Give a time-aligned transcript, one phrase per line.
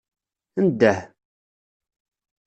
[0.65, 0.99] Ndeh.